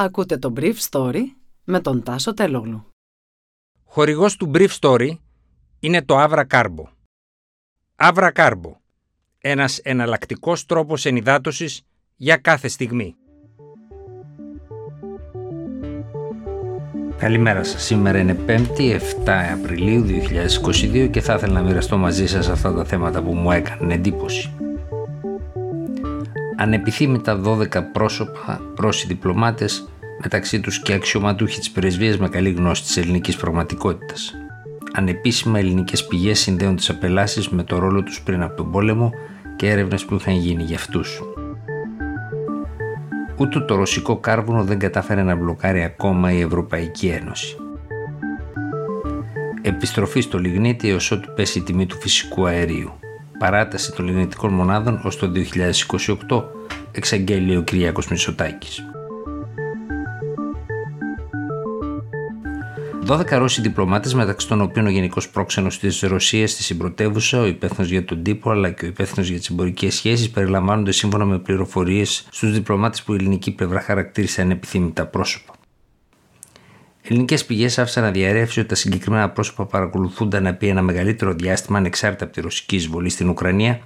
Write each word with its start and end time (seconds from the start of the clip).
Ακούτε 0.00 0.38
το 0.38 0.52
Brief 0.56 0.74
Story 0.90 1.22
με 1.64 1.80
τον 1.80 2.02
Τάσο 2.02 2.34
Τελόγλου. 2.34 2.86
Χορηγός 3.84 4.36
του 4.36 4.50
Brief 4.54 4.68
Story 4.80 5.10
είναι 5.80 6.02
το 6.02 6.24
Avra 6.24 6.44
Carbo. 6.50 6.84
Avra 7.96 8.32
Carbo. 8.32 8.72
Ένας 9.38 9.78
εναλλακτικός 9.78 10.66
τρόπος 10.66 11.04
ενυδάτωσης 11.04 11.82
για 12.16 12.36
κάθε 12.36 12.68
στιγμή. 12.68 13.14
Καλημέρα 17.16 17.64
σας. 17.64 17.82
Σήμερα 17.82 18.18
είναι 18.18 18.36
5η 18.46 18.98
7 19.24 19.52
Απριλίου 19.52 20.04
2022 20.04 21.08
και 21.10 21.20
θα 21.20 21.34
ήθελα 21.34 21.52
να 21.52 21.62
μοιραστώ 21.62 21.96
μαζί 21.96 22.26
σας 22.26 22.48
αυτά 22.48 22.72
τα 22.72 22.84
θέματα 22.84 23.22
που 23.22 23.34
μου 23.34 23.50
έκαναν 23.50 23.90
εντύπωση. 23.90 24.67
Ανεπιθύμητα 26.60 27.40
12 27.44 27.82
πρόσωπα, 27.92 28.60
πρόσι 28.74 29.06
διπλωμάτες, 29.06 29.88
μεταξύ 30.22 30.60
τους 30.60 30.82
και 30.82 30.92
αξιωματούχοι 30.92 31.58
της 31.58 31.70
πρεσβείας 31.70 32.18
με 32.18 32.28
καλή 32.28 32.50
γνώση 32.50 32.82
της 32.82 32.96
ελληνικής 32.96 33.36
πραγματικότητας. 33.36 34.34
Ανεπίσημα 34.92 35.58
ελληνικές 35.58 36.06
πηγές 36.06 36.38
συνδέουν 36.38 36.76
τις 36.76 36.90
απελάσεις 36.90 37.48
με 37.48 37.62
το 37.62 37.78
ρόλο 37.78 38.02
τους 38.02 38.20
πριν 38.20 38.42
από 38.42 38.56
τον 38.56 38.70
πόλεμο 38.70 39.10
και 39.56 39.70
έρευνες 39.70 40.04
που 40.04 40.14
είχαν 40.14 40.34
γίνει 40.34 40.62
για 40.62 40.76
αυτούς. 40.76 41.22
Ούτε 43.36 43.60
το 43.60 43.74
ρωσικό 43.74 44.16
κάρβουνο 44.16 44.64
δεν 44.64 44.78
κατάφερε 44.78 45.22
να 45.22 45.36
μπλοκάρει 45.36 45.82
ακόμα 45.82 46.32
η 46.32 46.40
Ευρωπαϊκή 46.40 47.06
Ένωση. 47.06 47.56
Επιστροφή 49.62 50.20
στο 50.20 50.38
λιγνίτη 50.38 50.88
έως 50.88 51.10
ότου 51.10 51.34
πέσει 51.34 51.58
η 51.58 51.62
τιμή 51.62 51.86
του 51.86 51.96
φυσικού 52.00 52.46
αερίου. 52.46 52.92
Παράταση 53.38 53.92
των 53.92 54.04
λιγνητικών 54.04 54.52
μονάδων 54.52 55.00
ως 55.04 55.16
το 55.16 55.32
2028 56.28 56.44
εξαγγέλει 56.92 57.56
ο 57.56 57.62
Κυριάκος 57.62 58.08
Μητσοτάκης. 58.08 58.82
12 63.06 63.38
Ρώσοι 63.38 63.60
διπλωμάτες, 63.60 64.14
μεταξύ 64.14 64.48
των 64.48 64.60
οποίων 64.60 64.86
ο 64.86 64.90
Γενικός 64.90 65.28
Πρόξενος 65.28 65.78
της 65.78 66.00
Ρωσίας 66.00 66.50
στη 66.50 66.62
συμπρωτεύουσα, 66.62 67.40
ο 67.40 67.46
υπεύθυνος 67.46 67.90
για 67.90 68.04
τον 68.04 68.22
τύπο 68.22 68.50
αλλά 68.50 68.70
και 68.70 68.84
ο 68.84 68.88
υπεύθυνος 68.88 69.28
για 69.28 69.38
τις 69.38 69.48
εμπορικές 69.48 69.94
σχέσεις, 69.94 70.30
περιλαμβάνονται 70.30 70.92
σύμφωνα 70.92 71.24
με 71.24 71.38
πληροφορίες 71.38 72.26
στους 72.30 72.52
διπλωμάτες 72.52 73.02
που 73.02 73.12
η 73.12 73.16
ελληνική 73.16 73.50
πλευρά 73.50 73.80
χαρακτήρισε 73.80 74.40
ανεπιθύμητα 74.42 75.06
πρόσωπα. 75.06 75.57
Ελληνικές 77.10 77.44
πηγές 77.44 77.78
άφησαν 77.78 78.02
να 78.02 78.10
διαρρεύσει 78.10 78.58
ότι 78.60 78.68
τα 78.68 78.74
συγκεκριμένα 78.74 79.30
πρόσωπα 79.30 79.66
παρακολουθούνταν 79.66 80.46
επί 80.46 80.68
ένα 80.68 80.82
μεγαλύτερο 80.82 81.32
διάστημα 81.32 81.78
ανεξάρτητα 81.78 82.24
από 82.24 82.32
τη 82.32 82.40
ρωσική 82.40 82.76
εισβολή 82.76 83.08
στην 83.08 83.28
Ουκρανία, 83.28 83.80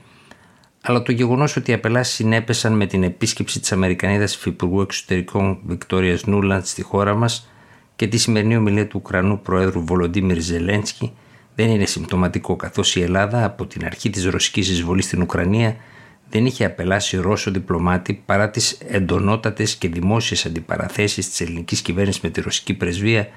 αλλά 0.82 1.02
το 1.02 1.12
γεγονός 1.12 1.56
ότι 1.56 1.70
οι 1.70 1.74
απελάσεις 1.74 2.14
συνέπεσαν 2.14 2.72
με 2.72 2.86
την 2.86 3.02
επίσκεψη 3.02 3.60
της 3.60 3.72
Αμερικανίδας 3.72 4.34
Υφυπουργού 4.34 4.80
Εξωτερικών 4.80 5.58
Βικτόριας 5.64 6.24
Νούλαντς 6.26 6.70
στη 6.70 6.82
χώρα 6.82 7.14
μας 7.14 7.50
και 7.96 8.06
τη 8.06 8.16
σημερινή 8.16 8.56
ομιλία 8.56 8.86
του 8.86 9.00
Ουκρανού 9.04 9.40
Προέδρου 9.40 9.84
Βολοντίμιρ 9.84 10.40
Ζελένσκι 10.40 11.12
δεν 11.54 11.68
είναι 11.70 11.86
συμπτωματικό 11.86 12.56
καθώς 12.56 12.96
η 12.96 13.02
Ελλάδα 13.02 13.44
από 13.44 13.66
την 13.66 13.84
αρχή 13.84 14.10
της 14.10 14.24
ρωσικής 14.24 14.70
εισβολής 14.70 15.04
στην 15.04 15.22
Ουκρανία 15.22 15.76
δεν 16.32 16.46
είχε 16.46 16.64
απελάσει 16.64 17.16
Ρώσο 17.16 17.50
διπλωμάτη 17.50 18.22
παρά 18.26 18.50
τις 18.50 18.78
εντονότατες 18.88 19.76
και 19.76 19.88
δημόσιες 19.88 20.46
αντιπαραθέσεις 20.46 21.28
της 21.28 21.40
ελληνικής 21.40 21.82
κυβέρνησης 21.82 22.20
με 22.20 22.30
τη 22.30 22.40
ρωσική 22.40 22.74
πρεσβεία 22.74 23.28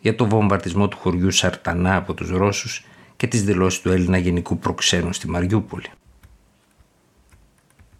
για 0.00 0.14
το 0.14 0.28
βομβαρτισμό 0.28 0.88
του 0.88 0.96
χωριού 0.96 1.30
Σαρτανά 1.30 1.96
από 1.96 2.14
τους 2.14 2.30
Ρώσους 2.30 2.84
και 3.16 3.26
τις 3.26 3.44
δηλώσεις 3.44 3.80
του 3.80 3.90
Έλληνα 3.90 4.18
Γενικού 4.18 4.58
Προξένου 4.58 5.12
στη 5.12 5.28
Μαριούπολη. 5.28 5.86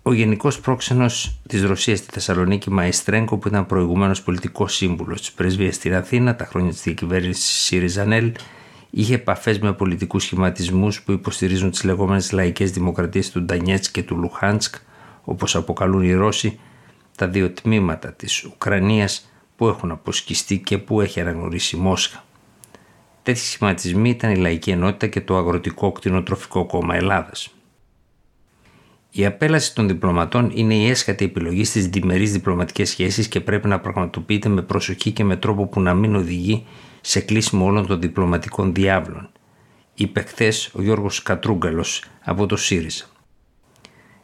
Ο 0.03 0.13
Γενικός 0.13 0.61
Πρόξενος 0.61 1.41
της 1.49 1.63
Ρωσίας 1.63 1.99
στη 1.99 2.09
Θεσσαλονίκη, 2.13 2.71
Μαϊστρέγκο, 2.71 3.37
που 3.37 3.49
ήταν 3.49 3.67
προηγουμένως 3.67 4.23
πολιτικός 4.23 4.75
σύμβουλος 4.75 5.21
της 5.21 5.33
πρεσβείας 5.33 5.75
στην 5.75 5.95
Αθήνα 5.95 6.37
τα 6.37 6.45
χρόνια 6.45 6.71
της 6.71 6.83
διακυβέρνησης 6.83 7.45
ΣΥΡΙΖΑΝΕΛ, 7.45 8.33
είχε 8.97 9.14
επαφές 9.14 9.59
με 9.59 9.73
πολιτικούς 9.73 10.23
σχηματισμούς 10.23 11.03
που 11.03 11.12
υποστηρίζουν 11.12 11.70
τις 11.70 11.85
λεγόμενες 11.85 12.33
λαϊκές 12.33 12.70
δημοκρατίες 12.70 13.30
του 13.30 13.42
Ντανιέτσκ 13.42 13.92
και 13.92 14.02
του 14.02 14.17
Λουχάνσκ, 14.17 14.74
όπως 15.24 15.57
αποκαλούν 15.57 16.02
οι 16.02 16.13
Ρώσοι, 16.13 16.58
τα 17.17 17.29
δύο 17.29 17.51
τμήματα 17.51 18.13
της 18.13 18.45
Ουκρανίας 18.45 19.30
που 19.57 19.69
έχουν 19.69 19.91
αποσκιστεί 19.91 20.58
και 20.58 20.79
που 20.79 21.01
έχει 21.01 21.20
αναγνωρίσει 21.20 21.77
η 21.77 21.79
Μόσχα. 21.79 22.24
Τέτοιοι 23.23 23.39
σχηματισμοί 23.39 24.08
ήταν 24.08 24.30
η 24.30 24.36
Λαϊκή 24.36 24.70
Ενότητα 24.70 25.07
και 25.07 25.20
το 25.20 25.36
Αγροτικό 25.36 25.92
Κτηνοτροφικό 25.92 26.67
Κόμμα 26.67 26.95
Ελλάδας. 26.95 27.55
Η 29.11 29.27
απέλαση 29.27 29.74
των 29.74 29.89
διπλωματών 29.89 30.51
είναι 30.55 30.74
η 30.74 30.89
έσχατη 30.89 31.24
επιλογή 31.24 31.64
στις 31.64 31.86
διμερείς 31.89 32.33
διπλωματικές 32.33 32.89
σχέσεις 32.89 33.29
και 33.29 33.40
πρέπει 33.40 33.69
να 33.69 33.80
πραγματοποιείται 33.80 34.48
με 34.48 34.63
προσοχή 34.63 35.11
και 35.11 35.24
με 35.24 35.36
τρόπο 35.36 35.67
που 35.67 35.80
να 35.80 35.95
μην 35.95 36.14
οδηγεί 36.14 36.67
σε 37.07 37.20
κλείσιμο 37.20 37.65
όλων 37.65 37.87
των 37.87 38.01
διπλωματικών 38.01 38.75
διάβλων. 38.75 39.31
Είπε 39.95 40.20
χθες 40.20 40.70
ο 40.75 40.83
Γιώργος 40.83 41.23
Κατρούγκαλος 41.23 42.05
από 42.25 42.47
το 42.47 42.57
ΣΥΡΙΖΑ. 42.57 43.05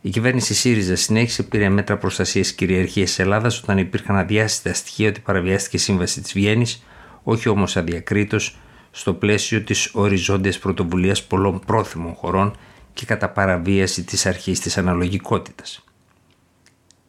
Η 0.01 0.11
κυβέρνηση 0.11 0.55
ΣΥΡΙΖΑ 0.55 0.97
συνέχισε 0.97 1.43
πήρε 1.43 1.69
μέτρα 1.69 1.97
προστασίας 1.97 2.53
κυριαρχίας 2.53 3.19
Ελλάδας 3.19 3.63
όταν 3.63 3.79
υπήρχαν 3.79 4.17
αδιάστατα 4.17 4.75
στοιχεία 4.75 5.09
ότι 5.09 5.21
παραβιάστηκε 5.21 5.77
η 5.77 5.79
σύμβαση 5.79 6.21
της 6.21 6.33
Βιέννης, 6.33 6.85
όχι 7.23 7.49
όμως 7.49 7.77
αδιακρίτως, 7.77 8.59
στο 8.91 9.15
πλαίσιο 9.15 9.63
της 9.63 9.91
οριζόντιας 9.93 10.59
πρωτοβουλίας 10.59 11.25
πολλών 11.25 11.61
πρόθυμων 11.67 12.15
χωρών 12.15 12.57
και 12.93 13.07
κατά 13.07 13.29
παραβίαση 13.29 14.05
της 14.05 14.27
αρχής 14.27 14.61
της 14.61 14.79
αναλογικότητας. 14.79 15.85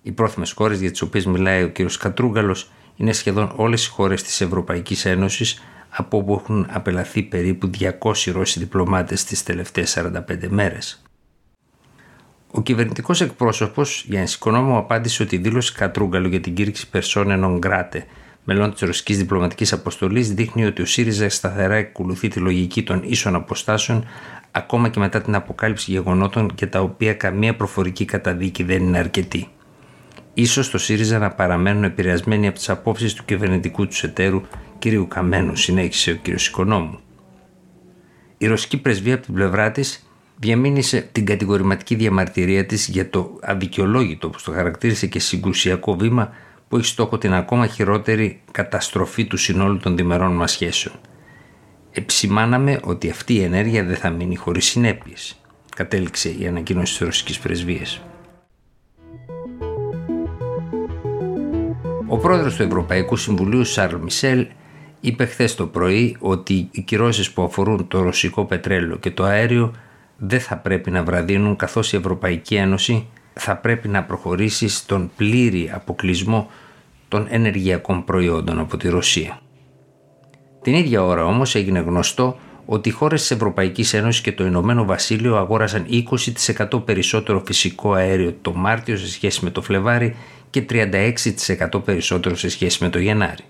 Οι 0.02 0.12
πρόθυμες 0.12 0.52
χώρες 0.52 0.80
για 0.80 0.92
τις 0.92 1.02
οποίες 1.02 1.26
μιλάει 1.26 1.64
ο 1.64 1.72
κ. 1.72 1.78
Κατρούγκαλος 2.00 2.72
είναι 2.96 3.13
σχεδόν 3.13 3.53
όλες 3.56 3.85
οι 3.85 3.90
χώρες 3.90 4.24
της 4.24 4.41
Ευρωπαϊκής 4.41 5.06
Ένωσης 5.06 5.62
από 5.90 6.18
όπου 6.18 6.34
έχουν 6.34 6.68
απελαθεί 6.69 7.22
περίπου 7.24 7.69
200 7.79 8.31
Ρώσοι 8.31 8.59
διπλωμάτες 8.59 9.24
τις 9.24 9.44
τελευταίες 9.44 9.91
45 9.91 10.47
μέρες. 10.50 11.01
Ο 12.51 12.62
κυβερνητικός 12.62 13.22
εκπρόσωπος 13.22 14.06
Γιάννης 14.07 14.34
Οικονόμου 14.34 14.78
απάντησε 14.78 15.24
ότι 15.24 15.35
η 15.35 15.40
δήλωση 15.40 15.74
Κατρούγκαλου 15.74 16.28
για 16.28 16.40
την 16.40 16.53
κήρυξη 16.53 16.88
Persone 16.94 17.44
non 17.44 17.59
grate 17.59 18.01
μελών 18.44 18.72
της 18.72 18.81
ρωσικής 18.81 19.18
διπλωματικής 19.18 19.74
αποστολής 19.74 20.34
δείχνει 20.34 20.66
ότι 20.66 20.81
ο 20.81 20.85
ΣΥΡΙΖΑ 20.85 21.30
σταθερά 21.30 21.75
ακολουθεί 21.75 22.28
τη 22.28 22.40
λογική 22.40 22.84
των 22.84 23.01
ίσων 23.06 23.35
αποστάσεων 23.35 24.06
ακόμα 24.51 24.90
και 24.90 25.00
μετά 25.00 25.22
την 25.22 25.35
αποκάλυψη 25.35 25.91
γεγονότων 25.91 26.56
και 26.56 26.68
τα 26.68 26.80
οποία 26.81 27.13
καμία 27.13 27.56
προφορική 27.56 28.06
καταδίκη 28.06 28.63
δεν 28.63 28.84
είναι 28.84 28.97
αρκετή. 28.97 29.47
Ίσως 30.34 30.69
το 30.69 30.78
ΣΥΡΙΖΑ 30.78 31.18
να 31.19 31.31
παραμένουν 31.31 31.84
επηρεασμένοι 31.84 32.47
από 32.47 32.56
τις 32.56 32.69
απόψεις 32.69 33.14
του 33.14 33.25
κυβερνητικού 33.25 33.88
τους 33.88 34.03
εταίρου 34.03 34.42
κ. 34.80 34.88
Καμένου, 35.08 35.56
συνέχισε 35.56 36.12
ο 36.12 36.18
κ. 36.22 36.28
Οικονόμου. 36.28 37.00
Η 38.38 38.47
ρωσική 38.47 38.78
πρεσβεία 38.78 39.14
από 39.14 39.24
την 39.24 39.34
πλευρά 39.34 39.72
της 39.72 40.08
διαμήνυσε 40.38 41.09
την 41.12 41.25
κατηγορηματική 41.25 41.96
διαμαρτυρία 41.96 42.66
της 42.66 42.88
για 42.88 43.09
το 43.09 43.40
αδικαιολόγητο, 43.42 44.28
όπως 44.28 44.44
το 44.44 44.52
χαρακτήρισε 44.52 45.08
και 45.08 45.19
συγκρουσιακό 45.19 45.96
βήμα 45.96 46.34
που 46.68 46.78
έχει 46.78 46.86
στόχο 46.86 47.18
την 47.18 47.34
ακόμα 47.34 47.68
χειρότερη 47.68 48.42
καταστροφή 48.52 49.25
του 49.25 49.38
συνόλου 49.38 49.78
των 49.78 49.96
διμερών 49.96 50.36
μας 50.36 50.52
σχέσεων– 50.52 50.96
Επισημάναμε 51.94 52.80
ότι 52.84 53.09
αυτή 53.09 53.34
η 53.34 53.44
ενέργεια 53.44 53.84
δεν 53.84 53.96
θα 53.96 54.09
μείνει 54.09 54.36
χωρίς 54.36 54.66
συνέπειες, 54.66 55.42
κατέληξε 55.75 56.36
η 56.40 56.48
ανακοίνωση 56.48 56.98
της 56.98 57.06
Ρωσικής 57.06 57.40
Πρεσβείας. 57.40 58.02
Ο 62.14 62.18
πρόεδρος 62.18 62.56
του 62.56 62.64
Ευρωπαϊκού 62.64 63.16
Συμβουλίου, 63.16 63.64
Σαρλ 63.64 63.96
Μισελ, 63.96 64.48
είπε 65.02 65.26
χθες 65.26 65.56
το 65.56 65.66
πρωί 65.68 66.16
ότι 66.20 66.68
οι 66.72 66.82
κυρώσεις 66.82 67.32
που 67.32 67.44
αφορούν 67.44 67.88
το 67.88 68.02
ρωσικό 68.02 68.46
πετρέλαιο 68.46 68.98
και 68.98 69.12
το 69.12 69.24
αέριο 69.24 69.74
δεν 70.18 70.40
θα 70.40 70.58
πρέπει 70.58 70.92
να 70.92 71.04
βραδύνουν 71.04 71.56
καθώς 71.56 71.94
η 71.94 71.98
Ευρωπαϊκή 71.98 72.56
Ένωση 72.56 73.08
θα 73.34 73.58
πρέπει 73.58 73.88
να 73.88 74.04
προχωρήσει 74.04 74.68
στον 74.68 75.12
πλήρη 75.16 75.72
αποκλεισμό 75.74 76.50
των 77.08 77.28
ενεργειακών 77.30 78.04
προϊόντων 78.04 78.60
από 78.60 78.78
τη 78.78 78.90
Ρωσία. 78.90 79.40
Την 80.62 80.74
ίδια 80.74 81.04
ώρα 81.04 81.25
όμως 81.25 81.56
έγινε 81.56 81.80
γνωστό 81.80 82.40
ότι 82.66 82.90
οι 82.90 82.92
χώρες 82.92 83.22
της 83.22 83.31
Ευρωπαϊκής 83.31 83.94
Ένωσης 83.94 84.22
και 84.22 84.31
το 84.31 84.46
Ηνωμένο 84.46 84.86
Βασίλειο 84.86 85.38
αγόρασαν 85.38 85.86
20% 86.72 86.86
περισσότερο 86.86 87.44
φυσικό 87.46 87.94
αέριο 87.94 88.36
το 88.42 88.54
Μάρτιο 88.54 88.98
σε 88.98 89.07
σχέση 89.07 89.44
με 89.44 89.50
το 89.50 89.62
Φλεβάρι 89.62 90.16
και 90.51 90.65
36% 90.69 91.83
περισσότερο 91.86 92.36
σε 92.36 92.50
σχέση 92.50 92.83
με 92.83 92.89
το 92.89 93.00
Γενάρη. 93.00 93.44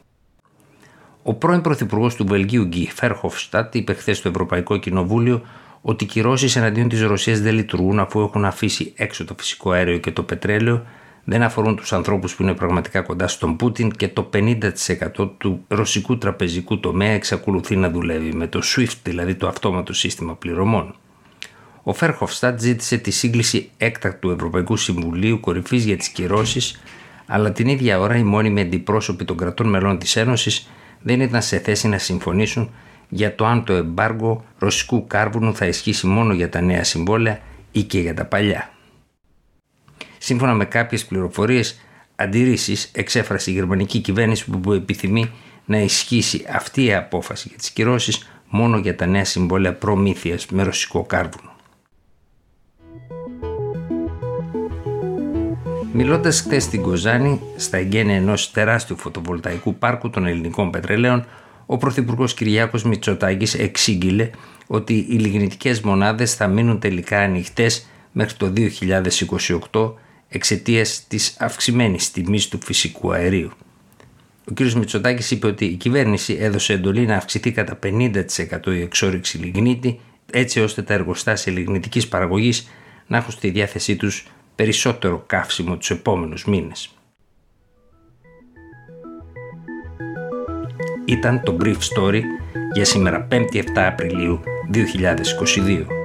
Ο 1.23 1.33
πρώην 1.33 1.61
Πρωθυπουργός 1.61 2.15
του 2.15 2.25
Βελγίου 2.25 2.63
Γκί 2.63 2.89
Φέρχοφστατ 2.93 3.75
είπε 3.75 3.93
χθες 3.93 4.17
στο 4.17 4.29
Ευρωπαϊκό 4.29 4.77
Κοινοβούλιο 4.77 5.41
ότι 5.81 6.03
οι 6.03 6.07
κυρώσεις 6.07 6.55
εναντίον 6.55 6.89
της 6.89 7.01
Ρωσίας 7.01 7.41
δεν 7.41 7.53
λειτουργούν 7.53 7.99
αφού 7.99 8.19
έχουν 8.19 8.45
αφήσει 8.45 8.93
έξω 8.95 9.25
το 9.25 9.35
φυσικό 9.37 9.71
αέριο 9.71 9.97
και 9.97 10.11
το 10.11 10.23
πετρέλαιο 10.23 10.85
δεν 11.23 11.43
αφορούν 11.43 11.75
τους 11.75 11.93
ανθρώπους 11.93 12.35
που 12.35 12.43
είναι 12.43 12.53
πραγματικά 12.53 13.01
κοντά 13.01 13.27
στον 13.27 13.55
Πούτιν 13.55 13.91
και 13.91 14.07
το 14.07 14.29
50% 14.33 15.29
του 15.37 15.65
ρωσικού 15.67 16.17
τραπεζικού 16.17 16.79
τομέα 16.79 17.11
εξακολουθεί 17.11 17.75
να 17.75 17.89
δουλεύει 17.89 18.33
με 18.33 18.47
το 18.47 18.61
SWIFT, 18.63 18.95
δηλαδή 19.03 19.35
το 19.35 19.47
αυτόματο 19.47 19.93
σύστημα 19.93 20.35
πληρωμών. 20.35 20.95
Ο 21.83 21.93
Φέρχοφστατ 21.93 22.59
ζήτησε 22.59 22.97
τη 22.97 23.11
σύγκληση 23.11 23.69
έκτακτου 23.77 24.29
Ευρωπαϊκού 24.29 24.77
Συμβουλίου 24.77 25.39
Κορυφής 25.39 25.85
για 25.85 25.97
τις 25.97 26.07
κυρώσεις, 26.07 26.81
αλλά 27.25 27.51
την 27.51 27.67
ίδια 27.67 27.99
ώρα 27.99 28.15
οι 28.15 28.23
μόνιμοι 28.23 28.61
αντιπρόσωποι 28.61 29.25
των 29.25 29.37
κρατών 29.37 29.69
μελών 29.69 29.97
της 29.99 30.15
Ένωσης 30.15 30.69
δεν 31.01 31.21
ήταν 31.21 31.41
σε 31.41 31.57
θέση 31.59 31.87
να 31.87 31.97
συμφωνήσουν 31.97 32.71
για 33.09 33.35
το 33.35 33.45
αν 33.45 33.63
το 33.63 33.73
εμπάργο 33.73 34.45
ρωσικού 34.57 35.07
κάρβουνου 35.07 35.55
θα 35.55 35.65
ισχύσει 35.65 36.07
μόνο 36.07 36.33
για 36.33 36.49
τα 36.49 36.61
νέα 36.61 36.83
συμβόλαια 36.83 37.39
ή 37.71 37.83
και 37.83 37.99
για 37.99 38.13
τα 38.13 38.25
παλιά. 38.25 38.69
Σύμφωνα 40.17 40.53
με 40.53 40.65
κάποιες 40.65 41.05
πληροφορίες, 41.05 41.81
αντιρρήσεις 42.15 42.91
εξέφρασε 42.93 43.51
η 43.51 43.53
γερμανική 43.53 43.99
κυβέρνηση 43.99 44.49
που 44.49 44.73
επιθυμεί 44.73 45.31
να 45.65 45.77
ισχύσει 45.77 46.45
αυτή 46.53 46.83
η 46.83 46.93
απόφαση 46.93 47.47
για 47.47 47.57
τις 47.57 47.71
κυρώσεις 47.71 48.29
μόνο 48.49 48.77
για 48.77 48.95
τα 48.95 49.05
νέα 49.05 49.25
συμβόλαια 49.25 49.73
προμήθειας 49.73 50.45
με 50.45 50.63
ρωσικό 50.63 51.03
κάρβουνο. 51.03 51.51
Μιλώντας 55.93 56.41
χθες 56.41 56.63
στην 56.63 56.81
Κοζάνη, 56.81 57.41
στα 57.55 57.77
εγγένεια 57.77 58.15
ενός 58.15 58.51
τεράστιου 58.51 58.97
φωτοβολταϊκού 58.97 59.75
πάρκου 59.75 60.09
των 60.09 60.25
ελληνικών 60.25 60.71
πετρελαίων, 60.71 61.25
ο 61.65 61.77
Πρωθυπουργός 61.77 62.33
Κυριάκος 62.33 62.83
Μητσοτάκης 62.83 63.53
εξήγηλε 63.53 64.29
ότι 64.67 64.93
οι 64.93 65.13
λιγνητικές 65.13 65.81
μονάδες 65.81 66.33
θα 66.33 66.47
μείνουν 66.47 66.79
τελικά 66.79 67.19
ανοιχτές 67.19 67.87
μέχρι 68.11 68.37
το 68.37 68.53
2028 69.71 69.93
εξαιτίας 70.29 71.07
της 71.07 71.35
αυξημένης 71.39 72.11
τιμής 72.11 72.47
του 72.47 72.59
φυσικού 72.63 73.13
αερίου. 73.13 73.51
Ο 74.49 74.53
κ. 74.53 74.59
Μητσοτάκης 74.59 75.31
είπε 75.31 75.47
ότι 75.47 75.65
η 75.65 75.75
κυβέρνηση 75.75 76.37
έδωσε 76.39 76.73
εντολή 76.73 77.05
να 77.05 77.15
αυξηθεί 77.15 77.51
κατά 77.51 77.79
50% 77.83 78.23
η 78.65 78.81
εξόριξη 78.81 79.37
λιγνίτη, 79.37 79.99
έτσι 80.31 80.61
ώστε 80.61 80.81
τα 80.81 80.93
εργοστάσια 80.93 81.53
λιγνητικής 81.53 82.07
παραγωγής 82.07 82.67
να 83.07 83.17
έχουν 83.17 83.31
στη 83.31 83.49
διάθεσή 83.49 83.95
τους 83.95 84.25
περισσότερο 84.55 85.23
καύσιμο 85.27 85.77
τους 85.77 85.89
επόμενους 85.89 86.45
μήνες. 86.45 86.95
Ήταν 91.05 91.41
το 91.43 91.57
Brief 91.63 91.77
Story 91.95 92.21
για 92.73 92.85
σήμερα 92.85 93.27
5η 93.31 93.55
7 93.55 93.63
Απριλίου 93.75 94.39
2022. 94.73 96.00